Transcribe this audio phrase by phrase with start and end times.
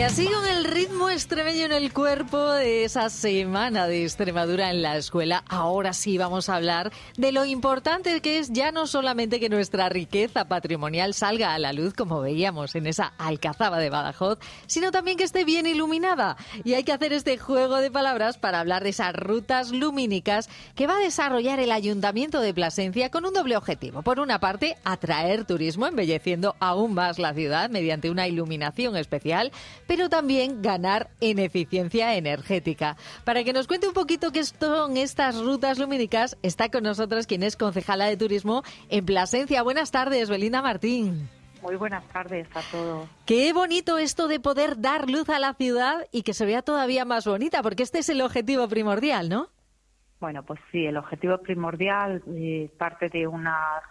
[0.00, 4.96] así con el ritmo extremeño en el cuerpo de esa semana de Extremadura en la
[4.96, 9.50] escuela, ahora sí vamos a hablar de lo importante que es ya no solamente que
[9.50, 14.92] nuestra riqueza patrimonial salga a la luz, como veíamos en esa alcazaba de Badajoz, sino
[14.92, 16.38] también que esté bien iluminada.
[16.64, 20.86] Y hay que hacer este juego de palabras para hablar de esas rutas lumínicas que
[20.86, 24.02] va a desarrollar el Ayuntamiento de Plasencia con un doble objetivo.
[24.02, 29.52] Por una parte, atraer turismo, embelleciendo aún más la ciudad mediante una iluminación especial,
[29.94, 32.96] pero también ganar en eficiencia energética.
[33.26, 37.42] Para que nos cuente un poquito qué son estas rutas lumínicas, está con nosotros quien
[37.42, 39.62] es concejala de turismo en Plasencia.
[39.62, 41.28] Buenas tardes, Belinda Martín.
[41.60, 43.06] Muy buenas tardes a todos.
[43.26, 47.04] Qué bonito esto de poder dar luz a la ciudad y que se vea todavía
[47.04, 49.50] más bonita, porque este es el objetivo primordial, ¿no?
[50.20, 53.82] Bueno, pues sí, el objetivo primordial eh, parte de unas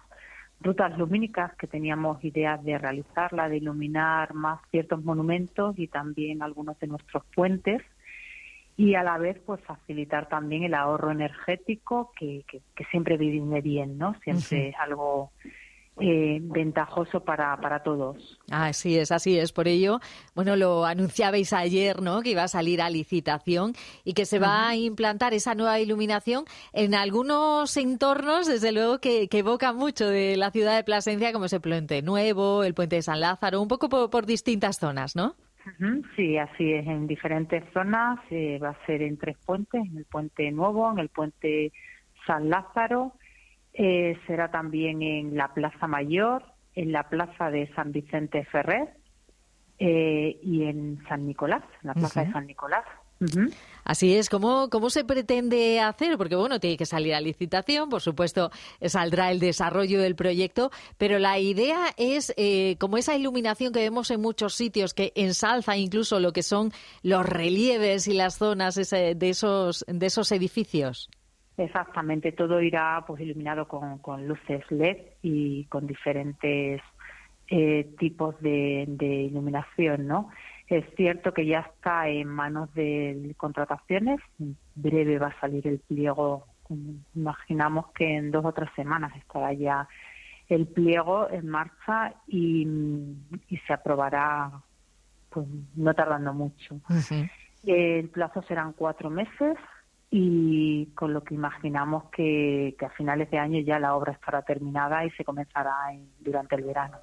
[0.61, 6.79] rutas lumínicas que teníamos ideas de realizarla, de iluminar más ciertos monumentos y también algunos
[6.79, 7.81] de nuestros puentes
[8.77, 13.97] y a la vez pues facilitar también el ahorro energético que, que, siempre viene bien,
[13.97, 14.15] ¿no?
[14.23, 15.31] Siempre es algo
[16.01, 18.39] eh, ventajoso para, para todos.
[18.49, 19.51] Así es, así es.
[19.51, 19.99] Por ello,
[20.33, 22.21] bueno, lo anunciabais ayer, ¿no?
[22.21, 26.45] Que iba a salir a licitación y que se va a implantar esa nueva iluminación
[26.73, 31.45] en algunos entornos, desde luego, que, que evocan mucho de la ciudad de Plasencia, como
[31.45, 35.35] es el Puente Nuevo, el Puente de San Lázaro, un poco por, distintas zonas, ¿no?
[36.15, 36.87] Sí, así es.
[36.87, 40.97] En diferentes zonas eh, va a ser en tres puentes, en el Puente Nuevo, en
[40.97, 41.71] el Puente
[42.25, 43.13] San Lázaro
[43.73, 46.43] eh, será también en la Plaza Mayor,
[46.75, 48.89] en la Plaza de San Vicente Ferrer
[49.79, 52.85] eh, y en San Nicolás, en la Plaza de San Nicolás.
[53.83, 56.17] Así es, ¿Cómo, ¿cómo se pretende hacer?
[56.17, 58.49] Porque bueno, tiene que salir a licitación, por supuesto
[58.83, 64.09] saldrá el desarrollo del proyecto, pero la idea es eh, como esa iluminación que vemos
[64.09, 66.71] en muchos sitios que ensalza incluso lo que son
[67.03, 71.09] los relieves y las zonas de esos, de esos edificios.
[71.57, 76.81] Exactamente, todo irá pues iluminado con, con luces LED y con diferentes
[77.53, 78.85] eh, tipos de,
[79.29, 80.29] iluminación, ¿no?
[80.67, 85.79] Es cierto que ya está en manos de contrataciones, en breve va a salir el
[85.79, 86.45] pliego,
[87.13, 89.85] imaginamos que en dos o tres semanas estará ya
[90.47, 92.65] el pliego en marcha y,
[93.67, 94.49] se aprobará
[95.29, 95.45] pues
[95.75, 96.79] no tardando mucho.
[97.65, 99.57] El plazo serán cuatro meses
[100.13, 105.05] y con lo que imaginamos que, a finales de año ya la obra estará terminada
[105.05, 105.73] y se comenzará
[106.19, 106.97] durante el verano.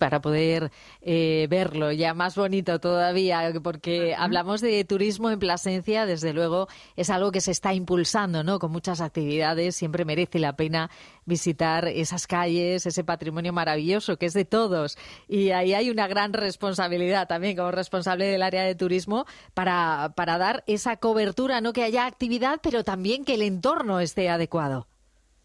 [0.00, 6.32] para poder eh, verlo ya más bonito todavía, porque hablamos de turismo en Plasencia, desde
[6.32, 6.66] luego
[6.96, 8.58] es algo que se está impulsando, ¿no?
[8.58, 10.90] Con muchas actividades, siempre merece la pena
[11.30, 14.98] visitar esas calles, ese patrimonio maravilloso que es de todos.
[15.26, 19.24] Y ahí hay una gran responsabilidad también como responsable del área de turismo
[19.54, 24.28] para, para dar esa cobertura, no que haya actividad, pero también que el entorno esté
[24.28, 24.86] adecuado.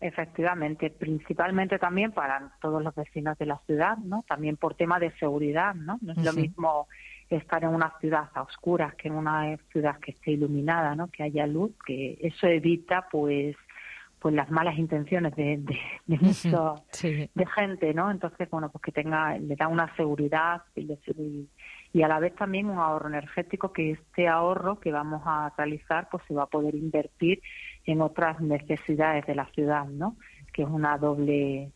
[0.02, 4.26] Efectivamente, principalmente también para todos los vecinos de la ciudad, ¿no?
[4.28, 5.98] También por tema de seguridad, ¿no?
[6.02, 6.88] No es lo mismo
[7.30, 11.08] estar en una ciudad a oscuras que en una ciudad que esté iluminada, ¿no?
[11.08, 13.56] Que haya luz, que eso evita, pues,
[14.26, 15.58] pues las malas intenciones de,
[16.08, 18.10] de, de gente, ¿no?
[18.10, 21.48] Entonces, bueno, pues que tenga, le da una seguridad y,
[21.94, 26.08] y, a la vez también un ahorro energético, que este ahorro que vamos a realizar,
[26.10, 27.40] pues se va a poder invertir
[27.86, 30.18] en otras necesidades de la ciudad, ¿no?
[30.52, 31.72] Que es una doble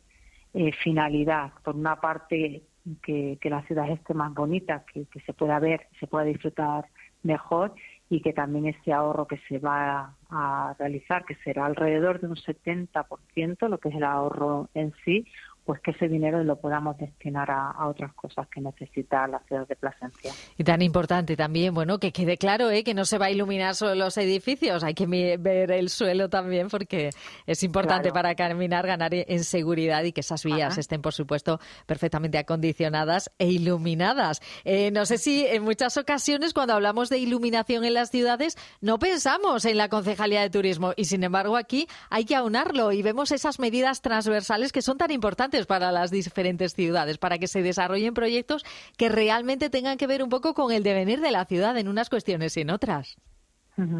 [0.55, 1.51] eh, finalidad.
[1.63, 2.63] Por una parte,
[3.03, 6.87] que, que, la ciudad esté más bonita, que, que se pueda ver, se pueda disfrutar
[7.21, 7.75] mejor
[8.09, 12.35] y que también ese ahorro que se va a realizar, que será alrededor de un
[12.35, 15.25] 70%, lo que es el ahorro en sí,
[15.69, 19.75] pues que ese dinero lo podamos destinar a, otras cosas que necesita la ciudad de
[19.75, 20.31] Plasencia.
[20.57, 22.83] Y tan importante también, bueno, que quede claro ¿eh?
[22.83, 26.69] que no se va a iluminar solo los edificios, hay que ver el suelo también
[26.69, 27.11] porque
[27.45, 32.39] es importante para caminar, ganar en seguridad y que esas vías estén, por supuesto, perfectamente
[32.39, 34.41] acondicionadas e iluminadas.
[34.65, 38.97] Eh, no sé si en muchas ocasiones cuando hablamos de iluminación en las ciudades no
[38.97, 43.31] pensamos en la Concejalía de Turismo y, sin embargo, aquí hay que aunarlo y vemos
[43.31, 48.13] esas medidas transversales que son tan importantes para las diferentes ciudades, para que se desarrollen
[48.13, 48.65] proyectos
[48.97, 52.09] que realmente tengan que ver un poco con el devenir de la ciudad en unas
[52.09, 53.17] cuestiones y en otras.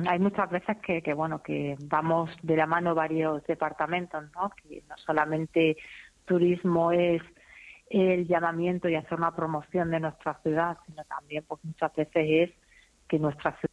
[0.08, 4.52] Hay muchas veces que, que, bueno que vamos de la mano varios departamentos, ¿no?
[4.62, 5.78] Que no solamente
[6.26, 7.22] turismo es
[7.90, 12.52] el llamamiento y hacer una promoción de nuestra ciudad, sino también pues muchas veces es
[13.08, 13.70] que nuestra ciudad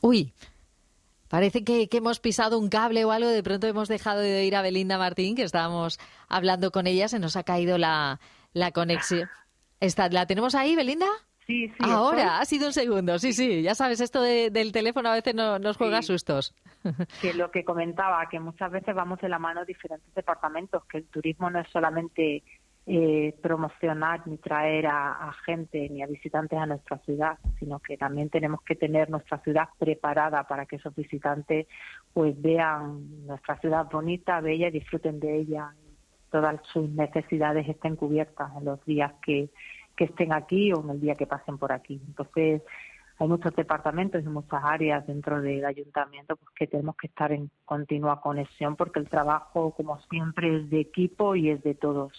[0.00, 0.32] Uy,
[1.28, 4.62] Parece que, hemos pisado un cable o algo, de pronto hemos dejado de oír a
[4.62, 8.20] Belinda Martín, que estábamos hablando con ella, se nos ha caído la,
[8.52, 9.28] la conexión.
[9.80, 11.06] ¿Está, ¿La tenemos ahí, Belinda?
[11.46, 11.74] Sí, sí.
[11.80, 13.62] Ahora, ha sido un segundo, sí, sí.
[13.62, 16.54] Ya sabes, esto del teléfono a veces nos juega sustos.
[17.20, 21.04] Que lo que comentaba, que muchas veces vamos de la mano diferentes departamentos, que el
[21.06, 22.42] turismo no es solamente
[22.88, 28.30] eh, promocionar ni traer a, gente ni a visitantes a nuestra ciudad, sino que también
[28.30, 31.66] tenemos que tener nuestra ciudad preparada para que esos visitantes
[32.14, 35.72] pues vean nuestra ciudad bonita, bella y disfruten de ella.
[36.30, 39.50] Todas sus necesidades estén cubiertas en los días que,
[39.96, 42.00] que estén aquí o en el día que pasen por aquí.
[42.06, 42.62] Entonces,
[43.18, 47.50] hay muchos departamentos y muchas áreas dentro del ayuntamiento pues, que tenemos que estar en
[47.64, 52.12] continua conexión porque el trabajo, como siempre, es de equipo y es de todos.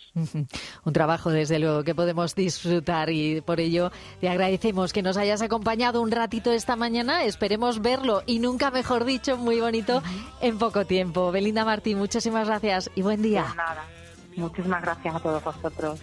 [0.84, 5.42] Un trabajo, desde luego, que podemos disfrutar y por ello te agradecemos que nos hayas
[5.42, 7.24] acompañado un ratito esta mañana.
[7.24, 10.02] Esperemos verlo y nunca mejor dicho, muy bonito,
[10.42, 11.32] en poco tiempo.
[11.32, 13.46] Belinda Martín, muchísimas gracias y buen día.
[13.56, 13.84] nada.
[14.36, 16.00] Muchísimas gracias a todos vosotros.